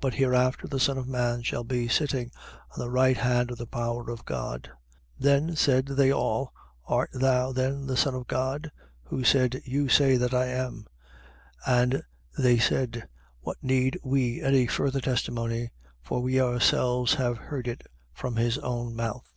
[0.02, 2.30] But hereafter the Son of man shall be sitting
[2.72, 4.70] on the right hand of the power of God.
[5.18, 5.20] 22:70.
[5.20, 6.52] Then said they all:
[6.84, 8.70] Art thou then the Son of God?
[9.04, 10.84] Who said: You say that I am.
[11.66, 11.80] 22:71.
[11.82, 12.02] And
[12.36, 13.08] they said:
[13.40, 15.70] What need we any further testimony?
[16.02, 17.80] For we ourselves have heard it
[18.12, 19.32] from his own mouth.